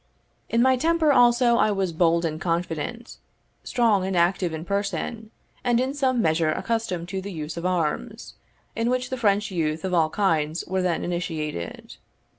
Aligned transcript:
In 0.49 0.63
my 0.63 0.77
temper 0.77 1.13
also 1.13 1.57
I 1.57 1.69
was 1.69 1.93
bold 1.93 2.25
and 2.25 2.41
confident, 2.41 3.17
strong 3.63 4.03
and 4.03 4.17
active 4.17 4.51
in 4.51 4.65
person, 4.65 5.29
and 5.63 5.79
in 5.79 5.93
some 5.93 6.23
measure 6.23 6.51
accustomed 6.51 7.07
to 7.09 7.21
the 7.21 7.31
use 7.31 7.55
of 7.55 7.67
arms, 7.67 8.33
in 8.75 8.89
which 8.89 9.11
the 9.11 9.15
French 9.17 9.51
youth 9.51 9.85
of 9.85 9.93
all 9.93 10.09
kinds 10.09 10.65
were 10.65 10.81
then 10.81 11.03
initiated. 11.03 11.97